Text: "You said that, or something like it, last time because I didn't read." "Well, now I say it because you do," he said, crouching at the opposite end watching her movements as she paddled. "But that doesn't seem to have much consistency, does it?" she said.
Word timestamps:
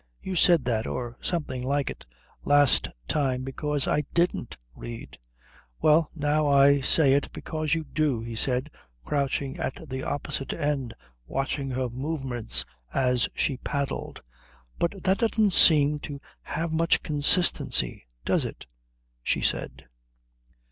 "You 0.19 0.35
said 0.35 0.65
that, 0.65 0.87
or 0.87 1.15
something 1.21 1.61
like 1.63 1.91
it, 1.91 2.07
last 2.43 2.87
time 3.07 3.43
because 3.43 3.87
I 3.87 4.01
didn't 4.15 4.57
read." 4.75 5.19
"Well, 5.79 6.09
now 6.15 6.47
I 6.47 6.81
say 6.81 7.13
it 7.13 7.31
because 7.33 7.75
you 7.75 7.83
do," 7.83 8.23
he 8.23 8.33
said, 8.33 8.71
crouching 9.05 9.59
at 9.59 9.87
the 9.91 10.01
opposite 10.01 10.53
end 10.53 10.95
watching 11.27 11.69
her 11.69 11.87
movements 11.87 12.65
as 12.91 13.29
she 13.35 13.57
paddled. 13.57 14.23
"But 14.79 15.03
that 15.03 15.19
doesn't 15.19 15.51
seem 15.53 15.99
to 15.99 16.19
have 16.41 16.71
much 16.71 17.03
consistency, 17.03 18.07
does 18.25 18.43
it?" 18.43 18.65
she 19.21 19.41
said. 19.41 19.85